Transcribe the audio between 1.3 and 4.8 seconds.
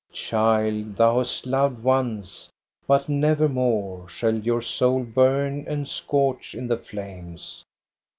loved once, but nevermore Shall your